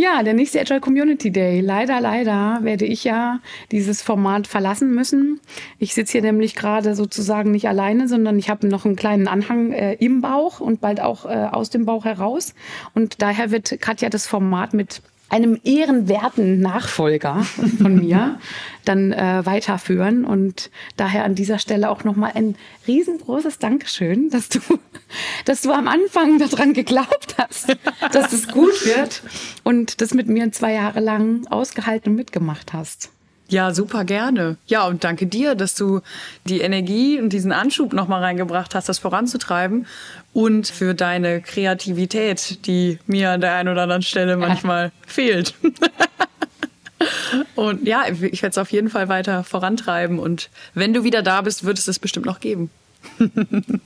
[0.00, 1.60] Ja, der nächste Agile Community Day.
[1.60, 5.40] Leider, leider werde ich ja dieses Format verlassen müssen.
[5.78, 9.72] Ich sitze hier nämlich gerade sozusagen nicht alleine, sondern ich habe noch einen kleinen Anhang
[9.72, 12.54] äh, im Bauch und bald auch äh, aus dem Bauch heraus.
[12.94, 17.44] Und daher wird Katja das Format mit einem ehrenwerten Nachfolger
[17.80, 18.38] von mir
[18.84, 20.24] dann äh, weiterführen.
[20.24, 24.58] Und daher an dieser Stelle auch nochmal ein riesengroßes Dankeschön, dass du,
[25.44, 27.76] dass du am Anfang daran geglaubt hast,
[28.12, 29.22] dass es gut wird
[29.62, 33.10] und das mit mir zwei Jahre lang ausgehalten und mitgemacht hast.
[33.50, 34.56] Ja, super gerne.
[34.66, 36.02] Ja, und danke dir, dass du
[36.44, 39.86] die Energie und diesen Anschub nochmal reingebracht hast, das voranzutreiben
[40.32, 44.92] und für deine Kreativität, die mir an der einen oder anderen Stelle manchmal ja.
[45.04, 45.54] fehlt.
[47.56, 51.40] und ja, ich werde es auf jeden Fall weiter vorantreiben und wenn du wieder da
[51.40, 52.70] bist, wird es es bestimmt noch geben.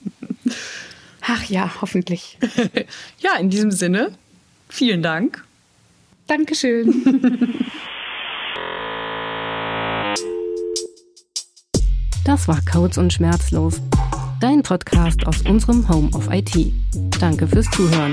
[1.23, 2.37] Ach ja, hoffentlich.
[3.19, 4.11] ja, in diesem Sinne,
[4.69, 5.43] vielen Dank.
[6.27, 7.71] Dankeschön.
[12.25, 13.83] Das war Codes und Schmerzlos,
[14.41, 16.73] dein Podcast aus unserem Home of IT.
[17.21, 18.13] Danke fürs Zuhören.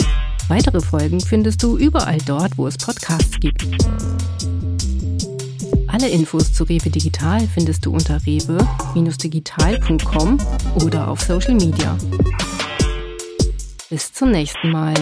[0.49, 3.65] Weitere Folgen findest du überall dort, wo es Podcasts gibt.
[5.87, 10.37] Alle Infos zu Rewe Digital findest du unter rewe-digital.com
[10.83, 11.97] oder auf Social Media.
[13.89, 14.95] Bis zum nächsten Mal.